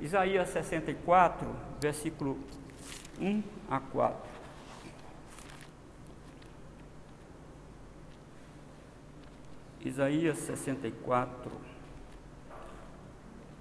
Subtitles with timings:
[0.00, 1.46] Isaías 64,
[1.80, 2.38] versículo
[3.20, 4.30] 1 a 4.
[9.84, 11.50] Isaías 64,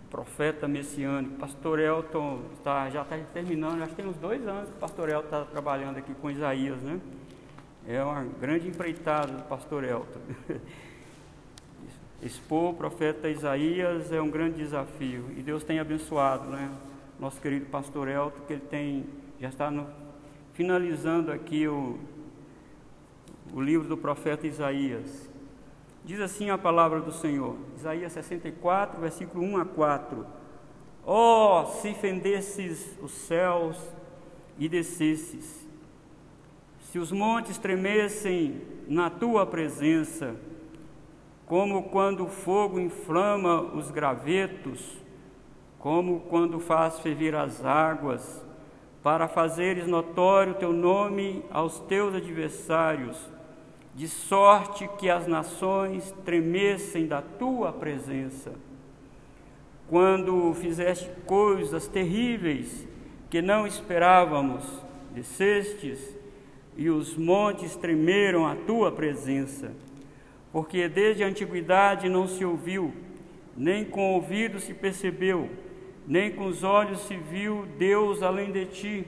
[0.09, 1.35] profeta messiânico.
[1.35, 5.09] Pastor Elton tá, já está terminando, acho que tem uns dois anos que o pastor
[5.09, 6.99] Elton está trabalhando aqui com Isaías, né?
[7.87, 10.19] É uma grande empreitada do pastor Elton.
[12.21, 16.69] Expor o profeta Isaías é um grande desafio e Deus tem abençoado, né?
[17.17, 19.05] Nosso querido pastor Elton, que ele tem,
[19.39, 19.87] já está no,
[20.53, 21.97] finalizando aqui o,
[23.53, 25.29] o livro do profeta Isaías.
[26.03, 30.25] Diz assim a palavra do Senhor, Isaías 64, versículo 1 a 4.
[31.05, 33.77] Ó, oh, se fendesses os céus
[34.57, 35.65] e descesses,
[36.91, 40.35] se os montes tremessem na tua presença,
[41.49, 44.95] como quando o fogo inflama os gravetos,
[45.79, 48.45] como quando faz ferver as águas,
[49.01, 53.17] para fazeres notório teu nome aos teus adversários,
[53.95, 58.51] de sorte que as nações tremessem da tua presença.
[59.89, 62.87] Quando fizeste coisas terríveis
[63.27, 64.63] que não esperávamos,
[65.15, 66.15] descestes
[66.77, 69.71] e os montes tremeram à tua presença
[70.51, 72.93] porque desde a antiguidade não se ouviu,
[73.55, 75.49] nem com o ouvido se percebeu,
[76.07, 79.07] nem com os olhos se viu Deus além de ti,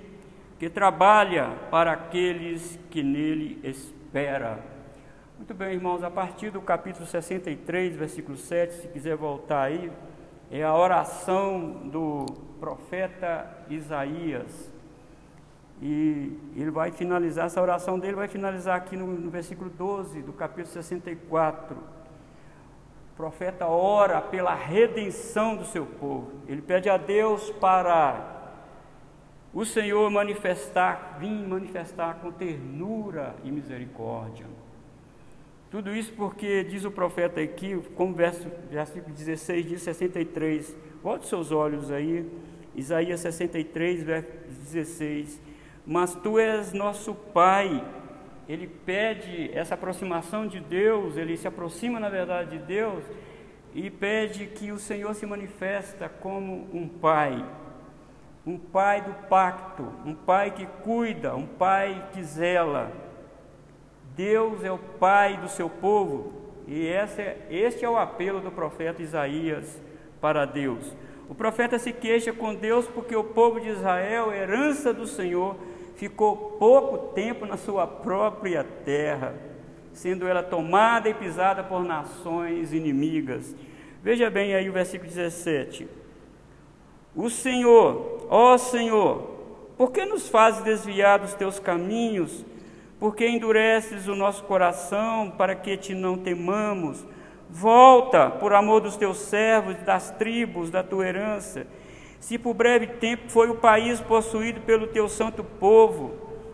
[0.60, 4.64] que trabalha para aqueles que nele espera.
[5.38, 9.92] Muito bem, irmãos, a partir do capítulo 63, versículo 7, se quiser voltar aí,
[10.52, 12.26] é a oração do
[12.60, 14.71] profeta Isaías.
[15.82, 20.32] E ele vai finalizar, essa oração dele vai finalizar aqui no, no versículo 12 do
[20.32, 21.76] capítulo 64.
[21.76, 26.34] O profeta ora pela redenção do seu povo.
[26.48, 28.42] Ele pede a Deus para
[29.52, 34.46] o Senhor manifestar, vir manifestar com ternura e misericórdia.
[35.72, 41.52] Tudo isso porque diz o profeta aqui, como verso, versículo 16 diz 63, volte seus
[41.52, 42.30] olhos aí,
[42.76, 45.51] Isaías 63, verso 16
[45.86, 47.84] mas tu és nosso Pai.
[48.48, 53.04] Ele pede essa aproximação de Deus, ele se aproxima na verdade de Deus
[53.74, 57.46] e pede que o Senhor se manifesta como um Pai,
[58.46, 62.92] um Pai do pacto, um Pai que cuida, um Pai que zela.
[64.16, 69.02] Deus é o Pai do seu povo e é, este é o apelo do profeta
[69.02, 69.82] Isaías
[70.20, 70.94] para Deus.
[71.30, 75.56] O profeta se queixa com Deus porque o povo de Israel, herança do Senhor,
[76.02, 79.36] ficou pouco tempo na sua própria terra,
[79.94, 83.56] sendo ela tomada e pisada por nações inimigas.
[84.02, 85.88] Veja bem aí o versículo 17.
[87.16, 89.30] O Senhor, ó Senhor,
[89.78, 92.44] por que nos fazes desviar dos teus caminhos?
[93.00, 97.06] Por que endureces o nosso coração para que te não temamos?
[97.48, 101.68] Volta, por amor dos teus servos das tribos da tua herança
[102.22, 106.14] se por breve tempo foi o país possuído pelo teu santo povo,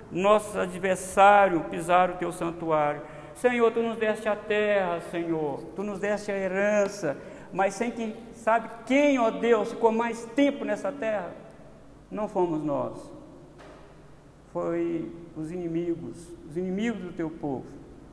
[0.10, 3.02] nossos adversários pisaram o teu santuário.
[3.36, 7.18] Senhor, tu nos deste a terra, Senhor, tu nos deste a herança,
[7.52, 11.36] mas sem quem sabe quem, ó Deus, ficou mais tempo nessa terra?
[12.10, 12.98] Não fomos nós,
[14.54, 17.66] foi os inimigos, os inimigos do teu povo.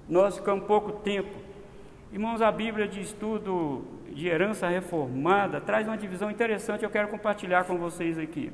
[0.09, 1.31] Nós ficamos pouco tempo.
[2.13, 7.65] Irmãos, a Bíblia de estudo de herança reformada traz uma divisão interessante, eu quero compartilhar
[7.65, 8.53] com vocês aqui.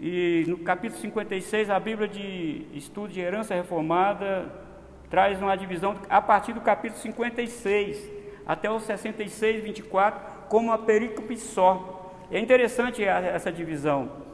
[0.00, 4.50] E no capítulo 56, a Bíblia de estudo de herança reformada
[5.10, 8.10] traz uma divisão a partir do capítulo 56
[8.46, 12.12] até o 66, 24, como uma perícope só.
[12.30, 14.24] É interessante essa divisão.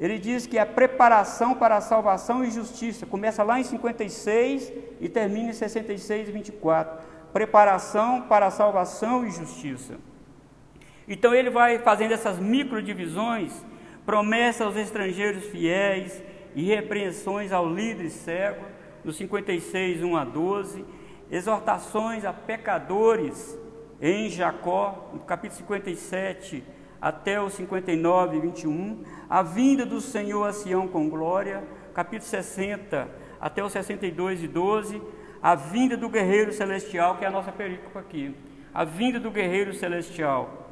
[0.00, 5.08] Ele diz que a preparação para a salvação e justiça começa lá em 56 e
[5.08, 9.96] termina em 66 e 24 preparação para a salvação e justiça.
[11.08, 13.52] Então ele vai fazendo essas microdivisões,
[14.04, 16.22] promessas aos estrangeiros fiéis
[16.54, 18.64] e repreensões ao líder cego,
[19.04, 20.84] no 56, 1 a 12,
[21.30, 23.58] exortações a pecadores
[24.00, 26.62] em Jacó, no capítulo 57
[27.00, 33.08] até o 59, 21, a vinda do Senhor a Sião com glória, capítulo 60
[33.40, 35.02] até o 62 e 12,
[35.42, 38.34] a vinda do guerreiro celestial, que é a nossa perícope aqui.
[38.72, 40.68] A vinda do guerreiro celestial.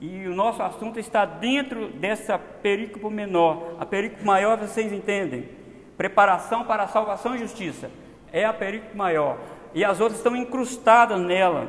[0.00, 3.76] E o nosso assunto está dentro dessa perícope menor.
[3.80, 5.48] A perícope maior, vocês entendem?
[5.96, 7.90] Preparação para a salvação e justiça.
[8.32, 9.36] É a perícope maior.
[9.74, 11.68] E as outras estão incrustadas nela,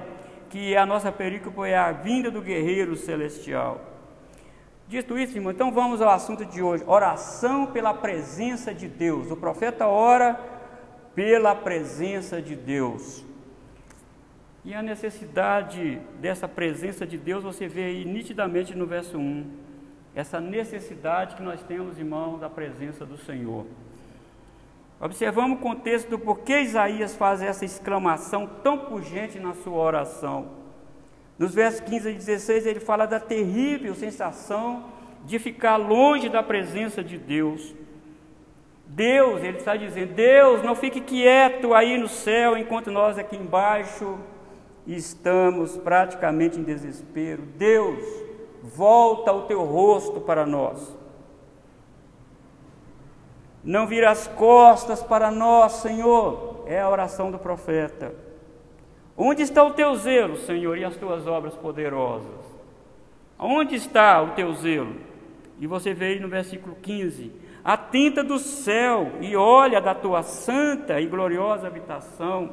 [0.50, 3.82] que a nossa perícope é a vinda do guerreiro celestial.
[4.88, 9.32] Dito isso, irmão, então vamos ao assunto de hoje: oração pela presença de Deus.
[9.32, 10.40] O profeta ora
[11.16, 13.24] pela presença de Deus.
[14.66, 19.46] E a necessidade dessa presença de Deus você vê aí nitidamente no verso 1.
[20.14, 23.66] Essa necessidade que nós temos, irmão, da presença do Senhor.
[25.00, 30.48] Observamos o contexto do porquê Isaías faz essa exclamação tão pungente na sua oração.
[31.38, 34.86] Nos versos 15 e 16, ele fala da terrível sensação
[35.26, 37.76] de ficar longe da presença de Deus.
[38.88, 44.18] Deus, ele está dizendo: Deus, não fique quieto aí no céu enquanto nós aqui embaixo
[44.86, 47.42] estamos praticamente em desespero.
[47.42, 48.04] Deus,
[48.62, 50.96] volta o teu rosto para nós.
[53.64, 56.64] Não vira as costas para nós, Senhor.
[56.68, 58.14] É a oração do profeta.
[59.18, 62.46] Onde está o teu zelo, Senhor, e as tuas obras poderosas?
[63.40, 64.96] Onde está o teu zelo?
[65.60, 67.32] E você vê aí no versículo 15:
[67.66, 72.52] Atenta do céu e olha da tua santa e gloriosa habitação.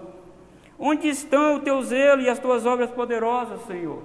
[0.79, 4.03] Onde estão o teu zelo e as tuas obras poderosas, Senhor?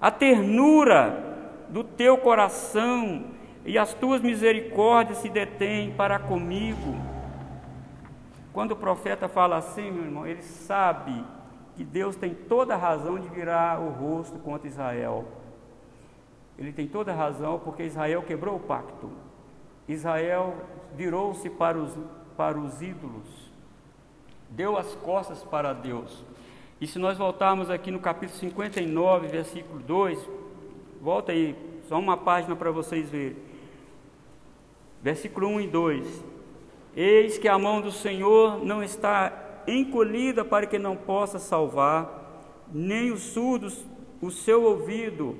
[0.00, 1.36] A ternura
[1.68, 3.24] do teu coração
[3.66, 6.96] e as tuas misericórdias se detêm para comigo.
[8.50, 11.22] Quando o profeta fala assim, meu irmão, ele sabe
[11.76, 15.26] que Deus tem toda a razão de virar o rosto contra Israel.
[16.58, 19.25] Ele tem toda a razão porque Israel quebrou o pacto.
[19.88, 20.56] Israel
[20.94, 21.92] virou-se para os,
[22.36, 23.50] para os ídolos,
[24.50, 26.24] deu as costas para Deus.
[26.80, 30.28] E se nós voltarmos aqui no capítulo 59, versículo 2,
[31.00, 31.56] volta aí,
[31.88, 33.36] só uma página para vocês verem.
[35.02, 36.24] Versículo 1 e 2:
[36.96, 43.12] Eis que a mão do Senhor não está encolhida para que não possa salvar, nem
[43.12, 43.84] os surdos
[44.20, 45.36] o seu ouvido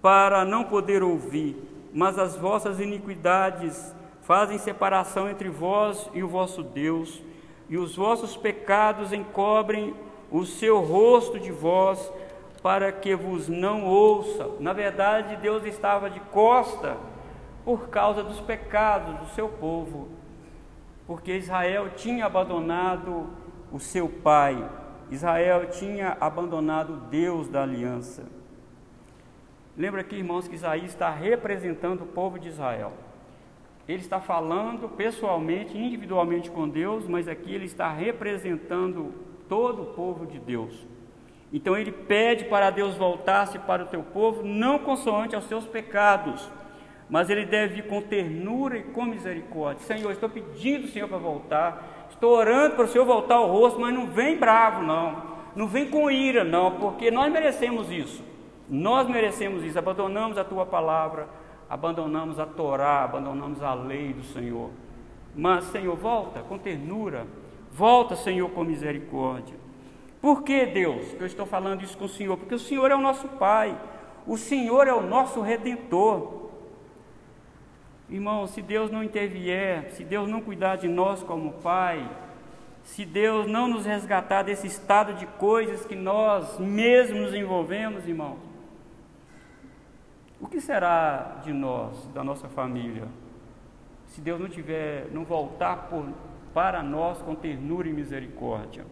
[0.00, 1.56] para não poder ouvir,
[1.94, 7.22] mas as vossas iniquidades fazem separação entre vós e o vosso Deus,
[7.68, 9.94] e os vossos pecados encobrem
[10.30, 12.12] o seu rosto de vós,
[12.60, 14.50] para que vos não ouça.
[14.58, 16.96] Na verdade, Deus estava de costa
[17.64, 20.08] por causa dos pecados do seu povo,
[21.06, 23.28] porque Israel tinha abandonado
[23.70, 24.68] o seu pai.
[25.10, 28.24] Israel tinha abandonado o Deus da aliança.
[29.76, 32.92] Lembra aqui, irmãos, que Isaías está representando o povo de Israel.
[33.88, 39.12] Ele está falando pessoalmente, individualmente com Deus, mas aqui ele está representando
[39.48, 40.86] todo o povo de Deus.
[41.52, 46.48] Então ele pede para Deus voltar-se para o teu povo, não consoante aos seus pecados,
[47.10, 49.84] mas ele deve vir com ternura e com misericórdia.
[49.84, 52.06] Senhor, estou pedindo, Senhor, para voltar.
[52.10, 55.34] Estou orando para o Senhor voltar o rosto, mas não vem bravo, não.
[55.54, 58.33] Não vem com ira, não, porque nós merecemos isso.
[58.68, 59.78] Nós merecemos isso.
[59.78, 61.28] Abandonamos a tua palavra,
[61.68, 64.70] abandonamos a Torá, abandonamos a lei do Senhor.
[65.34, 67.26] Mas, Senhor, volta com ternura.
[67.72, 69.56] Volta, Senhor, com misericórdia.
[70.20, 72.36] Por que, Deus, que eu estou falando isso com o Senhor?
[72.36, 73.76] Porque o Senhor é o nosso Pai.
[74.26, 76.44] O Senhor é o nosso redentor.
[78.08, 82.08] Irmão, se Deus não intervier, se Deus não cuidar de nós como Pai,
[82.84, 88.36] se Deus não nos resgatar desse estado de coisas que nós mesmos nos envolvemos, irmão,
[90.44, 93.08] o que será de nós, da nossa família,
[94.08, 96.06] se Deus não tiver, não voltar por,
[96.52, 98.84] para nós com ternura e misericórdia?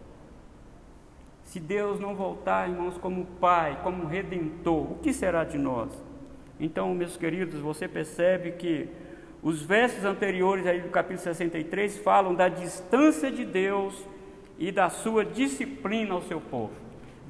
[1.45, 5.91] Se Deus não voltar, irmãos, como Pai, como Redentor, o que será de nós?
[6.59, 8.89] Então, meus queridos, você percebe que
[9.43, 14.09] os versos anteriores aí do capítulo 63 falam da distância de Deus
[14.59, 16.73] e da sua disciplina ao seu povo.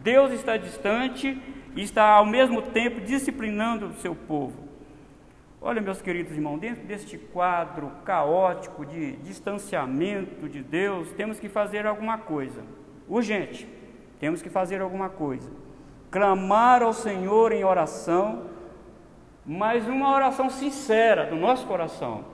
[0.01, 1.43] Deus está distante
[1.75, 4.69] e está ao mesmo tempo disciplinando o seu povo.
[5.61, 11.87] Olha, meus queridos irmãos, dentro deste quadro caótico de distanciamento de Deus, temos que fazer
[11.87, 12.63] alguma coisa.
[13.09, 13.69] Urgente,
[14.19, 15.51] temos que fazer alguma coisa.
[16.11, 18.51] Clamar ao Senhor em oração
[19.45, 22.25] mas uma oração sincera do nosso coração.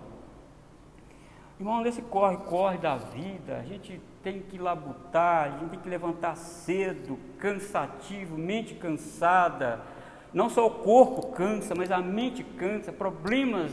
[1.58, 6.36] Irmão, nesse corre-corre da vida, a gente tem que labutar, a gente tem que levantar
[6.36, 9.80] cedo, cansativo, mente cansada.
[10.32, 13.72] Não só o corpo cansa, mas a mente cansa, problemas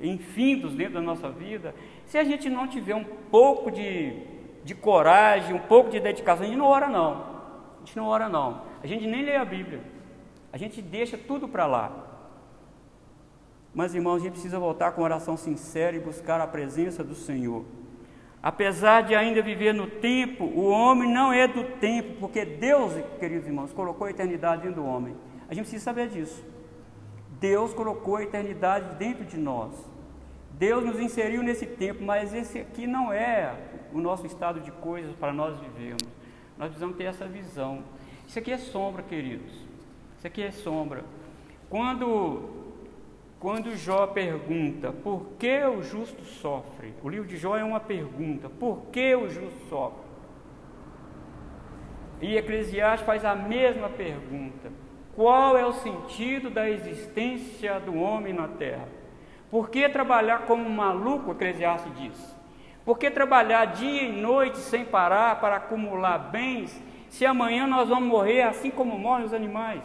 [0.00, 1.74] infindos dentro da nossa vida.
[2.06, 4.16] Se a gente não tiver um pouco de,
[4.64, 7.32] de coragem, um pouco de dedicação, a gente não ora não.
[7.76, 8.62] A gente não ora não.
[8.82, 9.80] A gente nem lê a Bíblia.
[10.52, 12.08] A gente deixa tudo para lá.
[13.74, 17.64] Mas, irmãos, a gente precisa voltar com oração sincera e buscar a presença do Senhor.
[18.42, 23.46] Apesar de ainda viver no tempo, o homem não é do tempo, porque Deus, queridos
[23.46, 25.14] irmãos, colocou a eternidade dentro do homem.
[25.48, 26.44] A gente precisa saber disso.
[27.38, 29.72] Deus colocou a eternidade dentro de nós.
[30.52, 33.54] Deus nos inseriu nesse tempo, mas esse aqui não é
[33.92, 36.08] o nosso estado de coisas para nós vivermos.
[36.58, 37.82] Nós precisamos ter essa visão.
[38.26, 39.52] Isso aqui é sombra, queridos.
[40.18, 41.04] Isso aqui é sombra.
[41.68, 42.61] Quando
[43.42, 48.48] quando Jó pergunta por que o justo sofre, o livro de Jó é uma pergunta:
[48.48, 50.04] por que o justo sofre?
[52.20, 54.70] E Eclesiastes faz a mesma pergunta:
[55.12, 58.86] qual é o sentido da existência do homem na terra?
[59.50, 61.32] Por que trabalhar como um maluco?
[61.32, 62.36] Eclesiastes diz.
[62.84, 68.08] Por que trabalhar dia e noite sem parar para acumular bens, se amanhã nós vamos
[68.08, 69.82] morrer assim como morrem os animais?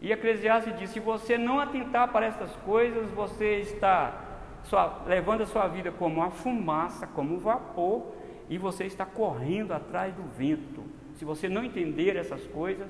[0.00, 4.26] E Eclesiastes diz: se você não atentar para essas coisas, você está
[4.64, 8.12] sua, levando a sua vida como uma fumaça, como um vapor,
[8.48, 10.84] e você está correndo atrás do vento.
[11.14, 12.86] Se você não entender essas coisas,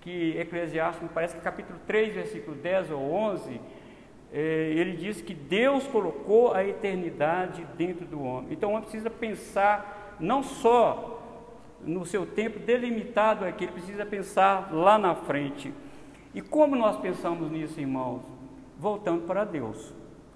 [0.00, 3.60] que Eclesiastes, me parece que capítulo 3, versículo 10 ou 11,
[4.32, 8.52] eh, ele diz que Deus colocou a eternidade dentro do homem.
[8.52, 11.18] Então o homem precisa pensar não só
[11.84, 15.72] no seu tempo delimitado aqui, ele precisa pensar lá na frente.
[16.34, 18.22] E como nós pensamos nisso, irmãos?
[18.78, 19.92] Voltando para Deus,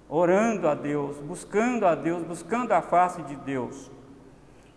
[0.09, 3.89] orando a Deus, buscando a Deus, buscando a face de Deus,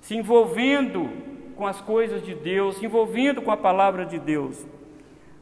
[0.01, 1.11] se envolvendo
[1.57, 4.65] com as coisas de Deus, se envolvendo com a palavra de Deus.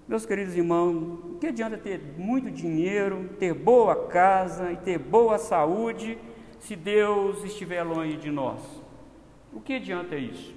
[0.08, 5.36] Meus queridos irmãos, o que adianta ter muito dinheiro, ter boa casa e ter boa
[5.36, 6.16] saúde,
[6.58, 8.60] se Deus estiver longe de nós?
[9.52, 10.54] O que adianta isso?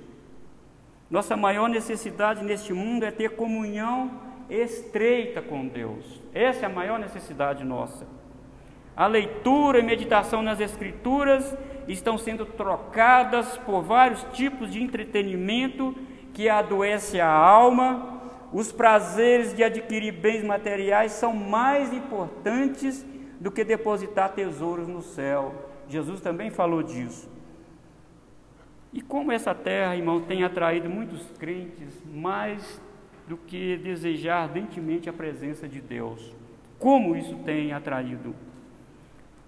[1.10, 6.22] Nossa maior necessidade neste mundo é ter comunhão estreita com Deus.
[6.34, 8.08] Essa é a maior necessidade nossa.
[8.96, 11.56] A leitura e meditação nas Escrituras
[11.88, 15.96] estão sendo trocadas por vários tipos de entretenimento
[16.34, 18.22] que adoece a alma.
[18.51, 23.06] Os prazeres de adquirir bens materiais são mais importantes
[23.39, 25.53] do que depositar tesouros no céu.
[25.88, 27.29] Jesus também falou disso.
[28.91, 32.82] E como essa terra, irmão, tem atraído muitos crentes, mais
[33.29, 36.36] do que desejar ardentemente a presença de Deus.
[36.79, 38.36] Como isso tem atraído?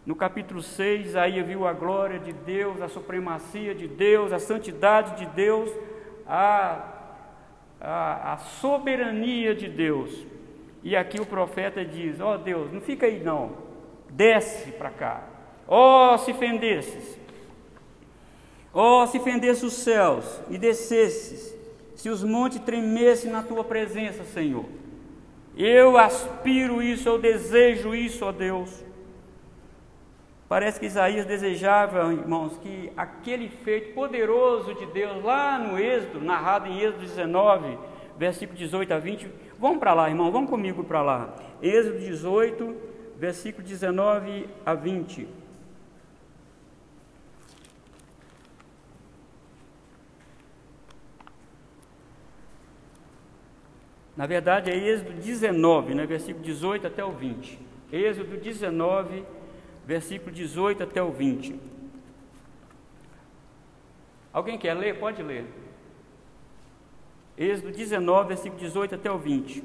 [0.05, 5.17] No capítulo 6, aí viu a glória de Deus, a supremacia de Deus, a santidade
[5.17, 5.71] de Deus,
[6.27, 6.93] a,
[7.81, 10.27] a, a soberania de Deus.
[10.83, 13.57] E aqui o profeta diz: Ó oh Deus, não fica aí não,
[14.11, 15.23] desce para cá.
[15.67, 17.19] Ó, oh, se fendesses,
[18.71, 21.60] ó, oh, se fendesse os céus e descesses
[22.01, 24.65] se os montes tremessem na tua presença, Senhor.
[25.55, 28.83] Eu aspiro isso, eu desejo isso, ó Deus.
[30.49, 36.67] Parece que Isaías desejava, irmãos, que aquele feito poderoso de Deus lá no Êxodo, narrado
[36.67, 37.77] em Êxodo 19,
[38.17, 39.29] versículo 18 a 20.
[39.59, 41.35] Vamos para lá, irmão, vamos comigo para lá.
[41.61, 42.75] Êxodo 18,
[43.15, 45.27] versículo 19 a 20.
[54.21, 57.57] Na verdade, é Êxodo 19, né, versículo 18 até o 20.
[57.91, 59.25] Êxodo 19,
[59.83, 61.59] versículo 18 até o 20.
[64.31, 64.99] Alguém quer ler?
[64.99, 65.47] Pode ler.
[67.35, 69.63] Êxodo 19, versículo 18 até o 20.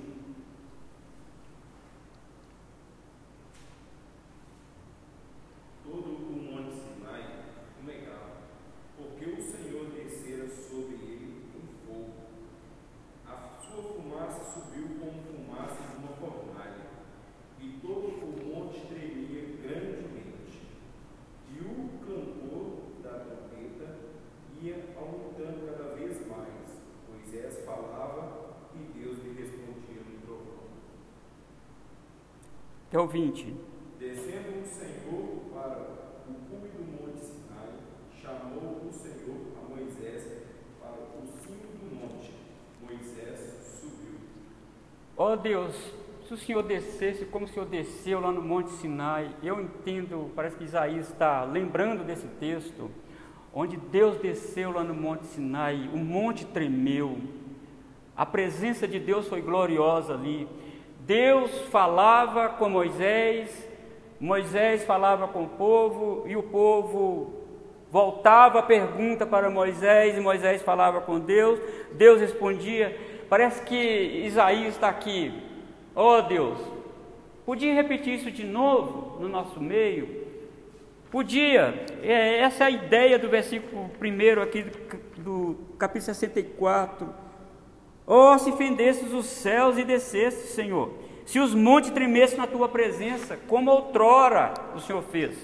[32.97, 33.55] Até o 20.
[33.99, 35.81] Descendo o Senhor para
[36.27, 37.69] o cume do monte Sinai,
[38.23, 40.27] chamou o Senhor a Moisés
[40.81, 42.33] para o cimo do monte.
[42.83, 44.19] Moisés subiu.
[45.15, 45.77] Ó oh Deus,
[46.27, 50.57] se o Senhor descesse como o Senhor desceu lá no Monte Sinai, eu entendo, parece
[50.57, 52.91] que Isaías está lembrando desse texto,
[53.53, 57.19] onde Deus desceu lá no Monte Sinai, o monte tremeu,
[58.17, 60.49] a presença de Deus foi gloriosa ali.
[61.07, 63.69] Deus falava com Moisés,
[64.19, 67.45] Moisés falava com o povo e o povo
[67.93, 71.61] voltava a pergunta para Moisés e Moisés falava com Deus,
[71.93, 72.99] Deus respondia.
[73.29, 73.77] Parece que
[74.27, 75.33] Isaías está aqui.
[75.95, 76.59] Oh Deus,
[77.45, 80.27] podia repetir isso de novo no nosso meio?
[81.09, 87.26] Podia, é, essa é a ideia do versículo 1 aqui do, do capítulo 64
[88.07, 90.93] Oh, se fendesses os céus e descesses, Senhor,
[91.25, 95.37] Se os montes tremessem na tua presença, como outrora o Senhor fez.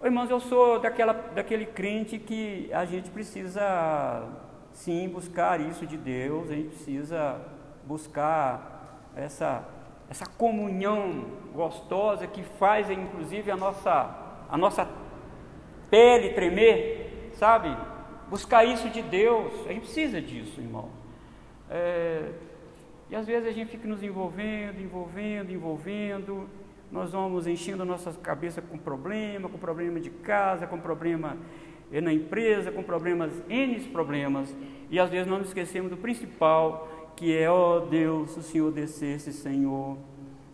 [0.00, 4.28] Ô, irmãos, eu sou daquela, daquele crente que a gente precisa
[4.72, 7.40] sim buscar isso de Deus, a gente precisa
[7.84, 9.62] buscar essa,
[10.08, 14.10] essa comunhão gostosa que faz inclusive a nossa,
[14.48, 14.88] a nossa
[15.88, 17.76] pele tremer, sabe?
[18.28, 20.99] Buscar isso de Deus, a gente precisa disso, irmão.
[21.70, 22.32] É,
[23.08, 26.48] e às vezes a gente fica nos envolvendo, envolvendo, envolvendo,
[26.90, 31.36] nós vamos enchendo a nossa cabeça com problema, com problema de casa, com problema
[31.90, 34.54] na empresa, com problemas, N problemas,
[34.90, 38.70] e às vezes nós nos esquecemos do principal, que é, ó oh Deus, o Senhor
[38.72, 39.98] descesse, Senhor.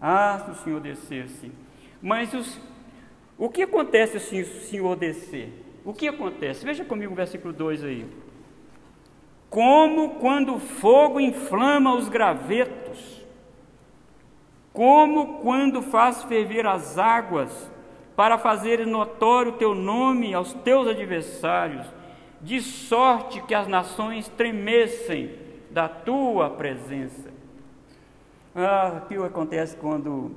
[0.01, 1.51] Ah, se o Senhor descesse.
[2.03, 2.61] Mas os,
[3.39, 5.53] o que acontece se o Senhor descer?
[5.85, 6.65] O que acontece?
[6.65, 8.07] Veja comigo o versículo 2 aí.
[9.57, 13.25] Como quando o fogo inflama os gravetos,
[14.71, 17.73] como quando faz ferver as águas,
[18.15, 21.87] para fazer notório o teu nome aos teus adversários,
[22.43, 25.35] de sorte que as nações tremessem
[25.71, 27.31] da tua presença.
[28.55, 30.33] Ah, que acontece quando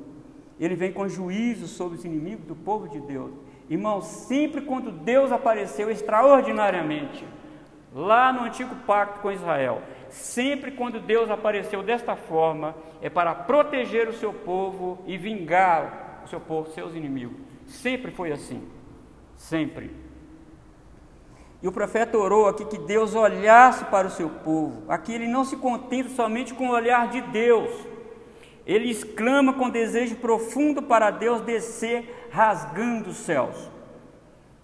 [0.57, 3.33] ele vem com juízo sobre os inimigos do povo de Deus?
[3.69, 7.25] Irmãos, sempre quando Deus apareceu extraordinariamente,
[7.93, 14.07] lá no antigo pacto com Israel, sempre quando Deus apareceu desta forma, é para proteger
[14.07, 17.37] o seu povo e vingar o seu povo, seus inimigos.
[17.65, 18.67] Sempre foi assim.
[19.35, 19.91] Sempre.
[21.61, 24.83] E o profeta orou aqui que Deus olhasse para o seu povo.
[24.87, 27.69] Aqui ele não se contenta somente com o olhar de Deus.
[28.65, 33.69] Ele exclama com desejo profundo para Deus descer rasgando os céus.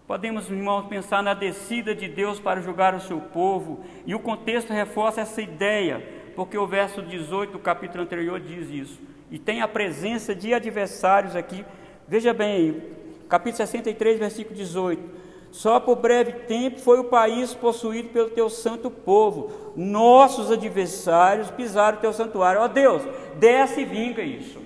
[0.07, 4.71] Podemos, irmãos, pensar na descida de Deus para julgar o seu povo, e o contexto
[4.71, 6.01] reforça essa ideia,
[6.35, 8.99] porque o verso 18 do capítulo anterior diz isso.
[9.31, 11.65] E tem a presença de adversários aqui
[12.07, 12.83] Veja bem,
[13.27, 15.25] capítulo 63, versículo 18.
[15.51, 19.73] Só por breve tempo foi o país possuído pelo teu santo povo.
[19.75, 22.61] Nossos adversários pisaram o teu santuário.
[22.61, 23.01] Ó Deus,
[23.37, 24.61] desce e vinga isso.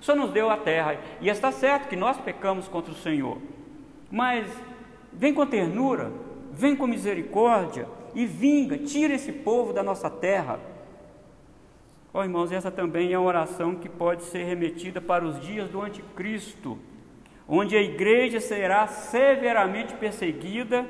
[0.00, 0.98] Senhor nos deu a terra.
[1.20, 3.38] E está certo que nós pecamos contra o Senhor.
[4.08, 4.46] Mas
[5.14, 6.12] vem com ternura,
[6.52, 10.58] vem com misericórdia e vinga, tira esse povo da nossa terra.
[12.12, 15.68] Ó oh, irmãos, essa também é uma oração que pode ser remetida para os dias
[15.68, 16.78] do anticristo,
[17.48, 20.86] onde a igreja será severamente perseguida,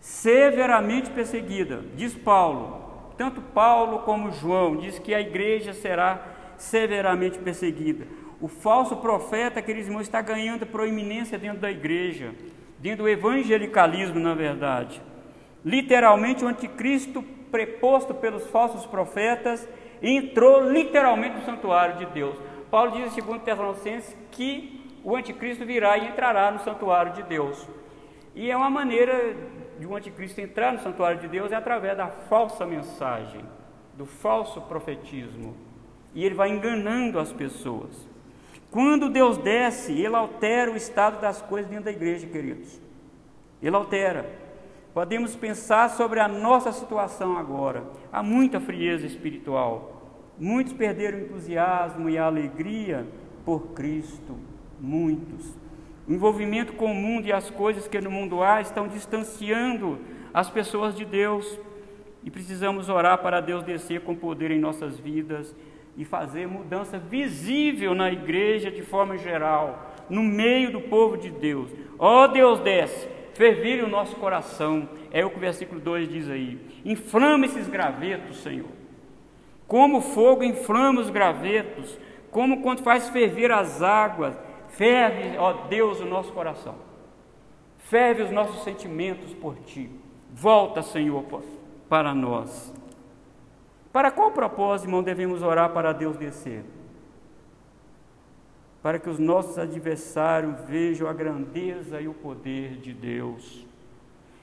[0.00, 2.80] severamente perseguida, diz Paulo.
[3.18, 8.06] Tanto Paulo como João diz que a igreja será severamente perseguida.
[8.40, 12.34] O falso profeta, queridos irmãos, está ganhando proeminência dentro da igreja,
[12.82, 15.00] dentro do evangelicalismo, na verdade.
[15.64, 19.66] Literalmente, o anticristo preposto pelos falsos profetas
[20.02, 22.36] entrou literalmente no santuário de Deus.
[22.70, 27.68] Paulo diz em 2 Tessalonicenses que o anticristo virá e entrará no santuário de Deus.
[28.34, 29.36] E é uma maneira
[29.78, 33.44] de um anticristo entrar no santuário de Deus é através da falsa mensagem,
[33.94, 35.54] do falso profetismo.
[36.14, 38.11] E ele vai enganando as pessoas.
[38.72, 42.80] Quando Deus desce, ele altera o estado das coisas dentro da igreja, queridos.
[43.62, 44.24] Ele altera.
[44.94, 47.84] Podemos pensar sobre a nossa situação agora.
[48.10, 50.24] Há muita frieza espiritual.
[50.38, 53.06] Muitos perderam o entusiasmo e a alegria
[53.44, 54.38] por Cristo.
[54.80, 55.54] Muitos.
[56.08, 59.98] O envolvimento com o mundo e as coisas que no mundo há estão distanciando
[60.32, 61.60] as pessoas de Deus.
[62.24, 65.54] E precisamos orar para Deus descer com poder em nossas vidas
[65.96, 71.70] e fazer mudança visível na igreja de forma geral, no meio do povo de Deus.
[71.98, 74.88] Ó oh, Deus, desce, fervilhe o nosso coração.
[75.10, 76.58] É o que o versículo 2 diz aí.
[76.84, 78.70] Inflama esses gravetos, Senhor.
[79.66, 81.98] Como fogo inflama os gravetos,
[82.30, 86.74] como quando faz ferver as águas, ferve, ó Deus, o nosso coração.
[87.78, 89.90] Ferve os nossos sentimentos por ti.
[90.30, 91.24] Volta, Senhor,
[91.88, 92.72] para nós.
[93.92, 96.64] Para qual propósito, irmão, devemos orar para Deus descer?
[98.82, 103.66] Para que os nossos adversários vejam a grandeza e o poder de Deus.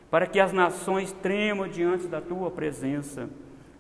[0.10, 3.30] Para que as nações tremam diante da tua presença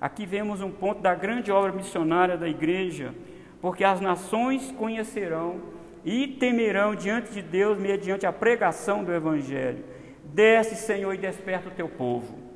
[0.01, 3.13] Aqui vemos um ponto da grande obra missionária da igreja,
[3.61, 5.59] porque as nações conhecerão
[6.05, 9.83] e temerão diante de Deus mediante a pregação do Evangelho.
[10.23, 12.48] Desce, Senhor, e desperta o teu povo.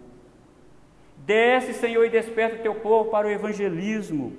[1.26, 4.34] Desce, Senhor, e desperta o teu povo para o evangelismo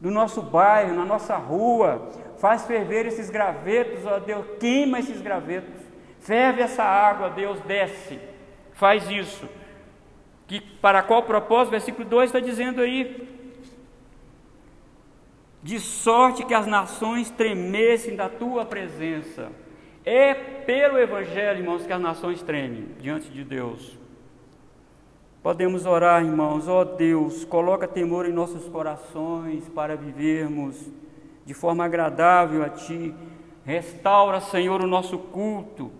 [0.00, 2.08] do nosso bairro, na nossa rua.
[2.38, 5.80] Faz ferver esses gravetos, ó Deus, queima esses gravetos.
[6.18, 8.18] Ferve essa água, Deus, desce.
[8.72, 9.48] Faz isso
[10.50, 11.70] que para qual propósito?
[11.70, 13.38] Versículo 2 está dizendo aí.
[15.62, 19.52] de sorte que as nações tremessem da tua presença.
[20.04, 23.99] É pelo Evangelho, irmãos, que as nações tremem diante de Deus.
[25.42, 30.86] Podemos orar, irmãos, ó oh, Deus, coloca temor em nossos corações para vivermos
[31.46, 33.14] de forma agradável a Ti.
[33.64, 35.90] Restaura, Senhor, o nosso culto.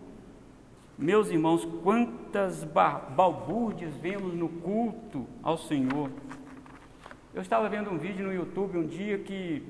[0.98, 6.10] Meus irmãos, quantas balbúrdias vemos no culto ao Senhor.
[7.32, 9.62] Eu estava vendo um vídeo no YouTube um dia que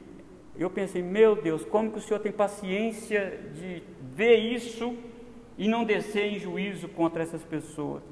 [0.56, 3.84] eu pensei, meu Deus, como que o Senhor tem paciência de
[4.16, 4.96] ver isso
[5.56, 8.02] e não descer em juízo contra essas pessoas?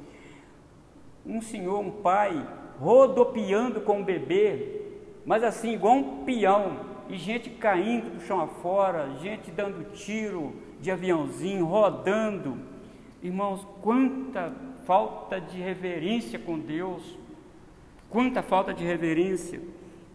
[1.25, 2.47] Um senhor, um pai,
[2.81, 4.83] rodopiando com o bebê,
[5.27, 6.77] mas assim, igual um peão,
[7.09, 12.59] e gente caindo do chão afora, gente dando tiro de aviãozinho, rodando.
[13.23, 14.53] Irmãos, quanta
[14.85, 17.19] falta de reverência com Deus,
[18.09, 19.61] quanta falta de reverência.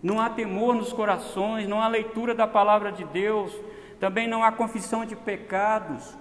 [0.01, 3.55] Não há temor nos corações, não há leitura da palavra de Deus,
[3.99, 6.17] também não há confissão de pecados.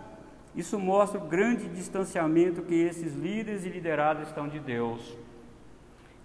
[0.54, 5.16] Isso mostra o grande distanciamento que esses líderes e liderados estão de Deus.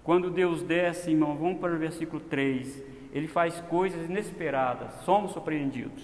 [0.03, 2.83] Quando Deus desce, irmão, vamos para o versículo 3.
[3.13, 6.03] Ele faz coisas inesperadas, somos surpreendidos.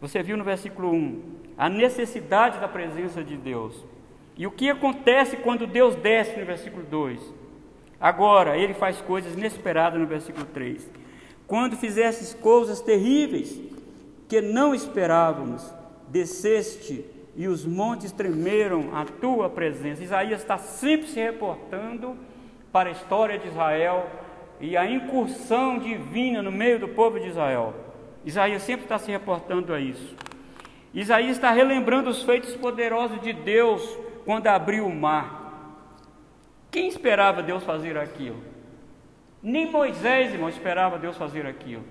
[0.00, 1.22] Você viu no versículo 1
[1.56, 3.84] a necessidade da presença de Deus.
[4.36, 7.20] E o que acontece quando Deus desce no versículo 2?
[8.00, 10.90] Agora, ele faz coisas inesperadas no versículo 3.
[11.46, 13.60] Quando fizestes coisas terríveis
[14.28, 15.70] que não esperávamos,
[16.08, 17.04] desceste
[17.40, 20.04] e os montes tremeram à tua presença.
[20.04, 22.14] Isaías está sempre se reportando
[22.70, 24.10] para a história de Israel
[24.60, 27.72] e a incursão divina no meio do povo de Israel.
[28.26, 30.14] Isaías sempre está se reportando a isso.
[30.92, 33.88] Isaías está relembrando os feitos poderosos de Deus
[34.26, 35.78] quando abriu o mar.
[36.70, 38.36] Quem esperava Deus fazer aquilo?
[39.42, 41.84] Nem Moisés, irmão, esperava Deus fazer aquilo.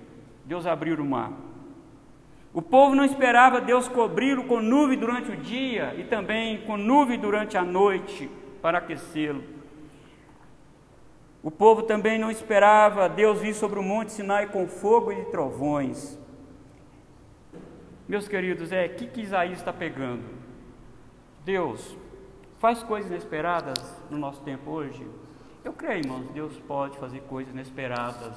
[0.44, 1.32] Deus abrir o mar.
[2.52, 7.18] O povo não esperava Deus cobri-lo com nuvem durante o dia e também com nuvem
[7.18, 8.28] durante a noite
[8.60, 9.44] para aquecê-lo.
[11.42, 16.18] O povo também não esperava Deus vir sobre o monte Sinai com fogo e trovões.
[18.08, 20.24] Meus queridos, é que que Isaías está pegando?
[21.44, 21.96] Deus
[22.58, 23.78] faz coisas inesperadas
[24.10, 25.06] no nosso tempo hoje.
[25.64, 28.34] Eu creio, irmãos, Deus pode fazer coisas inesperadas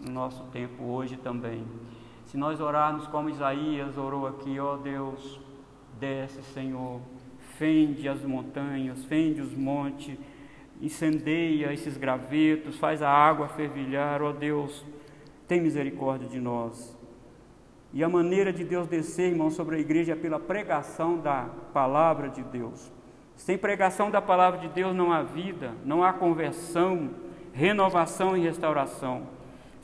[0.00, 1.64] no nosso tempo hoje também.
[2.34, 5.38] Se nós orarmos como Isaías orou aqui, ó Deus,
[6.00, 7.00] desce, Senhor,
[7.56, 10.18] fende as montanhas, fende os montes,
[10.82, 14.84] incendeia esses gravetos, faz a água fervilhar, ó Deus,
[15.46, 16.98] tem misericórdia de nós.
[17.92, 22.28] E a maneira de Deus descer, irmão, sobre a igreja é pela pregação da palavra
[22.28, 22.90] de Deus.
[23.36, 27.10] Sem pregação da palavra de Deus não há vida, não há conversão,
[27.52, 29.22] renovação e restauração.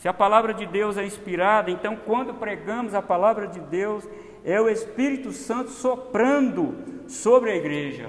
[0.00, 4.08] Se a palavra de Deus é inspirada, então quando pregamos a palavra de Deus,
[4.42, 6.74] é o Espírito Santo soprando
[7.06, 8.08] sobre a igreja.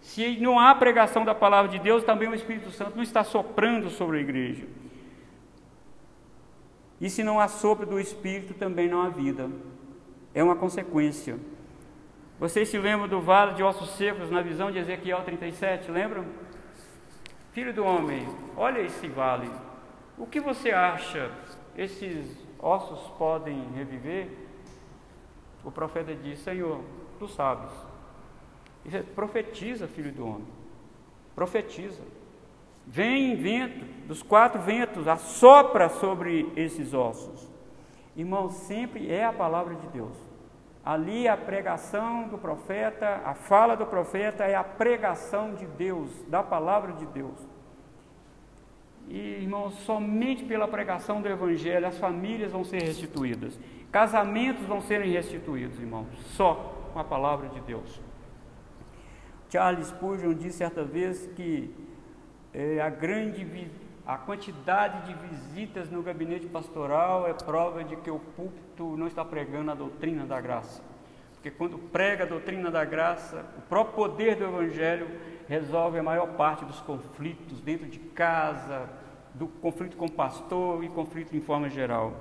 [0.00, 3.90] Se não há pregação da palavra de Deus, também o Espírito Santo não está soprando
[3.90, 4.64] sobre a igreja.
[7.00, 9.50] E se não há sopro do Espírito, também não há vida.
[10.32, 11.36] É uma consequência.
[12.38, 16.24] Vocês se lembram do vale de ossos secos na visão de Ezequiel 37, lembram?
[17.50, 18.24] Filho do homem,
[18.56, 19.50] olha esse vale.
[20.18, 21.30] O que você acha?
[21.76, 24.28] Esses ossos podem reviver?
[25.64, 26.80] O profeta diz: Senhor,
[27.18, 27.70] tu sabes.
[28.84, 30.48] Ele profetiza, filho do homem.
[31.34, 32.02] Profetiza.
[32.86, 37.46] Vem vento dos quatro ventos, assopra sobre esses ossos.
[38.16, 40.16] Irmão, sempre é a palavra de Deus.
[40.84, 46.42] Ali a pregação do profeta, a fala do profeta é a pregação de Deus, da
[46.42, 47.46] palavra de Deus.
[49.08, 53.58] E, irmãos, somente pela pregação do Evangelho as famílias vão ser restituídas,
[53.90, 58.00] casamentos vão serem restituídos, irmãos, só com a palavra de Deus.
[59.50, 61.74] Charles Spurgeon disse certa vez que
[62.52, 63.44] é, a grande
[64.06, 69.22] a quantidade de visitas no gabinete pastoral é prova de que o púlpito não está
[69.22, 70.82] pregando a doutrina da graça.
[71.34, 75.08] Porque quando prega a doutrina da graça, o próprio poder do Evangelho
[75.46, 78.88] resolve a maior parte dos conflitos dentro de casa,
[79.38, 82.12] do conflito com o pastor e conflito em forma geral.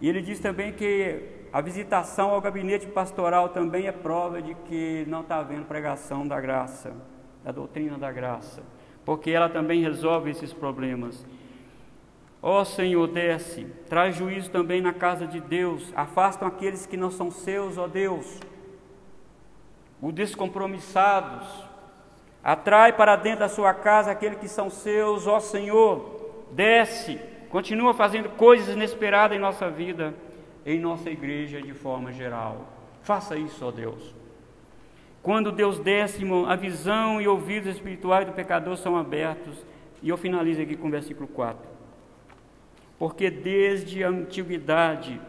[0.00, 1.22] E ele diz também que
[1.52, 6.40] a visitação ao gabinete pastoral também é prova de que não está havendo pregação da
[6.40, 6.92] graça,
[7.42, 8.62] da doutrina da graça,
[9.04, 11.24] porque ela também resolve esses problemas.
[12.42, 17.10] Ó oh, Senhor, desce, traz juízo também na casa de Deus, afastam aqueles que não
[17.10, 18.40] são seus, ó oh Deus,
[20.00, 21.46] os descompromissados,
[22.42, 26.20] Atrai para dentro da sua casa aqueles que são seus, ó Senhor.
[26.50, 30.14] Desce, continua fazendo coisas inesperadas em nossa vida,
[30.66, 32.66] em nossa igreja de forma geral.
[33.02, 34.14] Faça isso, ó Deus.
[35.22, 39.64] Quando Deus desce, a visão e ouvidos espirituais do pecador são abertos.
[40.02, 41.70] E eu finalizo aqui com o versículo 4.
[42.98, 45.20] Porque desde a antiguidade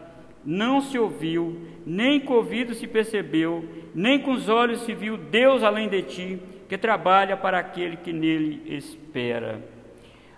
[0.44, 5.16] não se ouviu, nem com o ouvido se percebeu, nem com os olhos se viu
[5.16, 9.60] Deus além de ti, que trabalha para aquele que nele espera.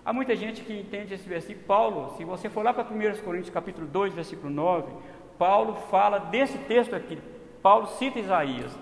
[0.03, 1.65] Há muita gente que entende esse versículo.
[1.65, 4.91] Paulo, se você for lá para 1 Coríntios capítulo 2, versículo 9,
[5.37, 7.17] Paulo fala desse texto aqui.
[7.61, 8.77] Paulo cita Isaías.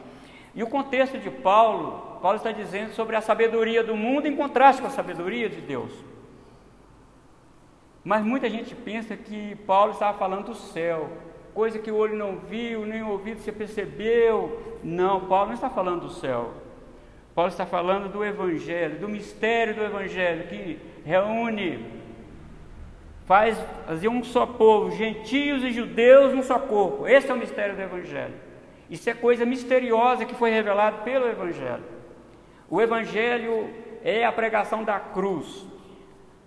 [0.54, 4.82] E o contexto de Paulo, Paulo está dizendo sobre a sabedoria do mundo em contraste
[4.82, 5.92] com a sabedoria de Deus.
[8.04, 11.10] Mas muita gente pensa que Paulo estava falando do céu,
[11.56, 14.78] coisa que o olho não viu, nem o ouvido se percebeu.
[14.84, 16.54] Não, Paulo não está falando do céu.
[17.36, 21.86] Paulo está falando do Evangelho, do mistério do Evangelho, que reúne,
[23.26, 27.06] faz fazer um só povo, gentios e judeus num só corpo.
[27.06, 28.34] Esse é o mistério do Evangelho.
[28.90, 31.84] Isso é coisa misteriosa que foi revelada pelo Evangelho.
[32.70, 33.70] O Evangelho
[34.02, 35.68] é a pregação da cruz.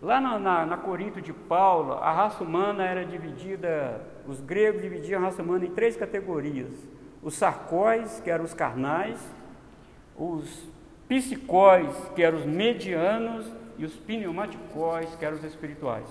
[0.01, 5.20] Lá na, na, na, Corinto de Paulo, a raça humana era dividida, os gregos dividiam
[5.20, 6.88] a raça humana em três categorias:
[7.22, 9.18] os sarcóis, que eram os carnais,
[10.16, 10.70] os
[11.09, 16.07] psicóis, que eram os medianos, e os pneumaticóis, que eram os espirituais.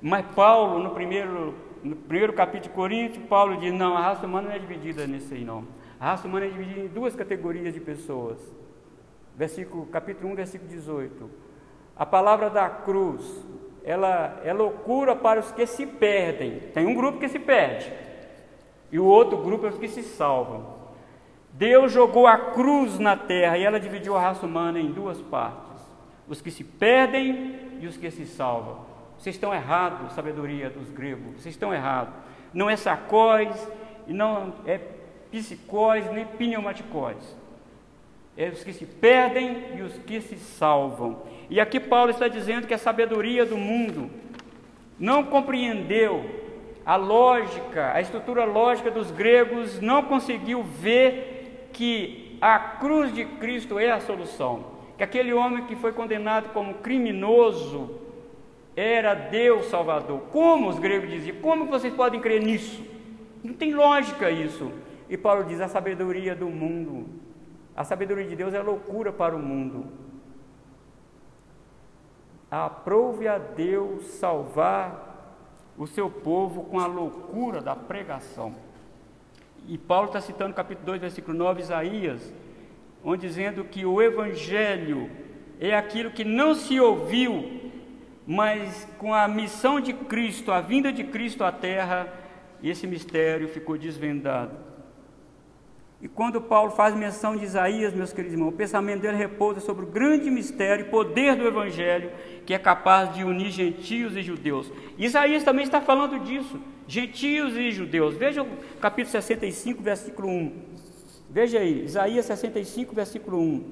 [0.00, 4.48] Mas Paulo, no primeiro no primeiro capítulo de Coríntios, Paulo diz: não, a raça humana
[4.48, 5.66] não é dividida nesse aí, não.
[5.98, 8.38] A raça humana é dividida em duas categorias de pessoas.
[9.36, 11.30] Versículo, capítulo 1, versículo 18.
[11.96, 13.44] A palavra da cruz,
[13.84, 16.60] ela é loucura para os que se perdem.
[16.72, 17.92] Tem um grupo que se perde,
[18.90, 20.81] e o outro grupo é os que se salvam.
[21.52, 25.82] Deus jogou a cruz na terra e ela dividiu a raça humana em duas partes:
[26.28, 28.92] os que se perdem e os que se salvam.
[29.18, 31.40] Vocês estão errados, sabedoria dos gregos.
[31.40, 32.14] Vocês estão errados.
[32.52, 33.70] Não é sacóis,
[34.06, 34.80] não é
[35.30, 37.36] psicóis, nem pneumaticóis.
[38.36, 41.22] É os que se perdem e os que se salvam.
[41.50, 44.10] E aqui Paulo está dizendo que a sabedoria do mundo
[44.98, 46.24] não compreendeu
[46.84, 51.31] a lógica, a estrutura lógica dos gregos, não conseguiu ver
[51.72, 54.64] que a cruz de Cristo é a solução.
[54.96, 58.02] Que aquele homem que foi condenado como criminoso,
[58.76, 60.20] era Deus Salvador.
[60.30, 61.36] Como os gregos diziam?
[61.40, 62.82] Como vocês podem crer nisso?
[63.42, 64.72] Não tem lógica isso.
[65.08, 67.06] E Paulo diz: a sabedoria do mundo,
[67.76, 69.86] a sabedoria de Deus é loucura para o mundo.
[72.50, 75.10] Aprove a Deus salvar
[75.76, 78.54] o seu povo com a loucura da pregação.
[79.68, 82.32] E Paulo está citando capítulo 2, versículo 9, Isaías,
[83.04, 85.10] onde dizendo que o Evangelho
[85.60, 87.62] é aquilo que não se ouviu
[88.26, 92.12] mas com a missão de Cristo, a vinda de Cristo à terra,
[92.62, 94.56] esse mistério ficou desvendado.
[96.00, 99.84] E quando Paulo faz menção de Isaías, meus queridos irmãos, o pensamento dele repousa sobre
[99.84, 102.10] o grande mistério e poder do Evangelho,
[102.44, 104.72] que é capaz de unir gentios e judeus.
[104.98, 106.60] Isaías também está falando disso,
[106.92, 108.14] gentios e judeus.
[108.16, 108.46] Veja o
[108.78, 110.52] capítulo 65, versículo 1.
[111.30, 113.64] Veja aí, Isaías 65, versículo 1.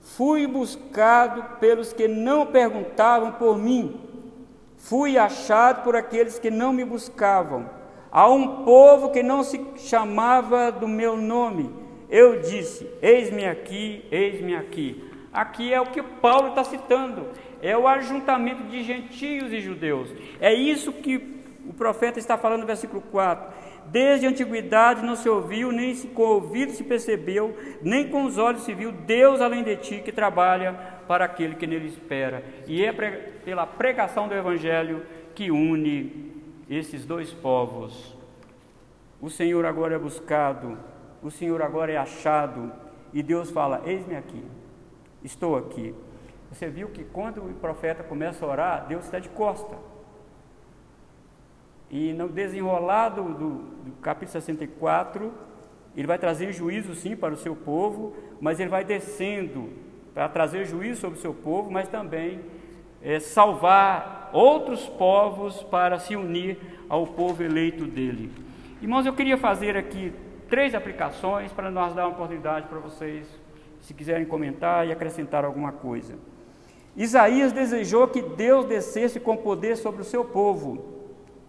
[0.00, 4.00] Fui buscado pelos que não perguntavam por mim,
[4.76, 7.68] fui achado por aqueles que não me buscavam.
[8.10, 11.68] A um povo que não se chamava do meu nome,
[12.08, 15.04] eu disse: Eis-me aqui, eis-me aqui.
[15.32, 17.26] Aqui é o que Paulo está citando,
[17.60, 20.08] é o ajuntamento de gentios e judeus.
[20.40, 21.37] É isso que
[21.68, 23.52] o profeta está falando no versículo 4.
[23.86, 28.38] Desde a antiguidade não se ouviu, nem com o ouvido se percebeu, nem com os
[28.38, 30.72] olhos se viu Deus além de ti que trabalha
[31.06, 32.42] para aquele que nele espera.
[32.66, 32.92] E é
[33.44, 35.04] pela pregação do Evangelho
[35.34, 36.32] que une
[36.70, 38.16] esses dois povos.
[39.20, 40.78] O Senhor agora é buscado,
[41.22, 42.72] o Senhor agora é achado,
[43.12, 44.42] e Deus fala: Eis-me aqui,
[45.22, 45.94] estou aqui.
[46.50, 49.87] Você viu que quando o profeta começa a orar, Deus está de costa.
[51.90, 53.48] E no desenrolar do, do,
[53.84, 55.32] do capítulo 64,
[55.96, 59.70] ele vai trazer juízo sim para o seu povo, mas ele vai descendo
[60.14, 62.40] para trazer juízo sobre o seu povo, mas também
[63.02, 68.30] é, salvar outros povos para se unir ao povo eleito dele.
[68.82, 70.12] Irmãos, eu queria fazer aqui
[70.48, 73.26] três aplicações para nós dar uma oportunidade para vocês,
[73.80, 76.14] se quiserem comentar e acrescentar alguma coisa.
[76.96, 80.97] Isaías desejou que Deus descesse com poder sobre o seu povo.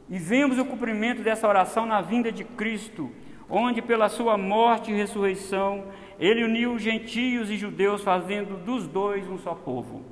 [0.10, 3.12] E vemos o cumprimento dessa oração na vinda de Cristo,
[3.50, 5.86] onde pela sua morte e ressurreição
[6.20, 10.04] ele uniu gentios e judeus, fazendo dos dois um só povo.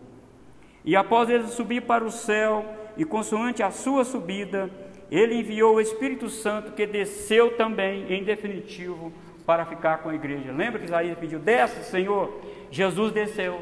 [0.86, 2.66] E após ele subir para o céu,
[2.98, 4.70] e consoante a sua subida,
[5.12, 9.14] ele enviou o Espírito Santo que desceu também, em definitivo,
[9.46, 10.52] para ficar com a igreja.
[10.52, 12.42] Lembra que Isaías pediu: Desce, Senhor.
[12.70, 13.62] Jesus desceu.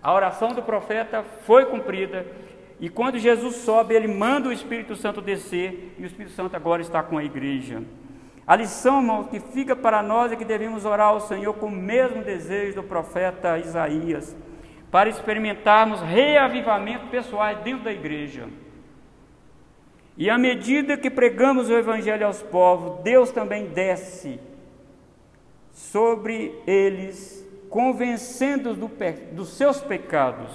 [0.00, 2.24] A oração do profeta foi cumprida.
[2.80, 5.94] E quando Jesus sobe, ele manda o Espírito Santo descer.
[5.98, 7.82] E o Espírito Santo agora está com a igreja.
[8.46, 11.70] A lição, irmão, que fica para nós é que devemos orar ao Senhor com o
[11.70, 14.34] mesmo desejo do profeta Isaías,
[14.90, 18.48] para experimentarmos reavivamento pessoais dentro da igreja.
[20.16, 24.40] E à medida que pregamos o Evangelho aos povos, Deus também desce
[25.72, 28.90] sobre eles, convencendo-os do
[29.32, 30.50] dos seus pecados,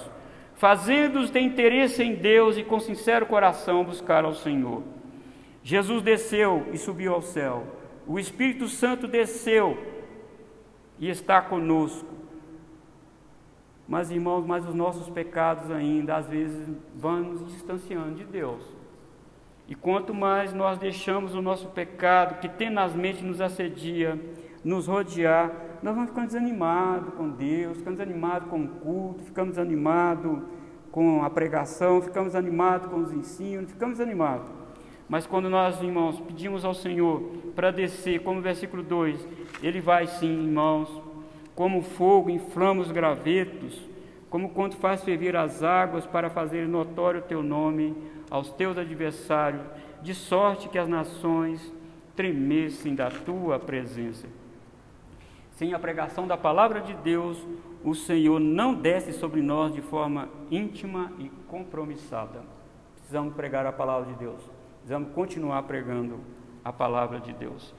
[0.54, 4.82] fazendo-os ter interesse em Deus e com sincero coração buscar ao Senhor.
[5.62, 7.64] Jesus desceu e subiu ao céu.
[8.06, 9.78] O Espírito Santo desceu
[10.98, 12.14] e está conosco.
[13.86, 18.62] Mas, irmãos, mas os nossos pecados ainda, às vezes, vão nos distanciando de Deus.
[19.68, 24.18] E quanto mais nós deixamos o nosso pecado, que tenazmente nos assedia,
[24.64, 30.38] nos rodear, nós vamos ficando desanimados com Deus, ficamos desanimados com o culto, ficamos desanimados
[30.90, 34.48] com a pregação, ficamos desanimados com os ensinos, ficamos desanimados.
[35.08, 37.20] Mas quando nós, irmãos, pedimos ao Senhor
[37.54, 39.28] para descer, como o versículo 2,
[39.62, 41.02] Ele vai sim, irmãos,
[41.54, 43.80] como fogo inflama os gravetos,
[44.30, 47.94] como quando faz ferver as águas para fazer notório o teu nome
[48.30, 49.62] aos teus adversários,
[50.02, 51.72] de sorte que as nações
[52.16, 54.26] tremessem da tua presença.
[55.54, 57.38] Sem a pregação da palavra de Deus,
[57.84, 62.42] o Senhor não desce sobre nós de forma íntima e compromissada.
[62.96, 64.42] Precisamos pregar a palavra de Deus.
[64.78, 66.18] Precisamos continuar pregando
[66.64, 67.72] a palavra de Deus.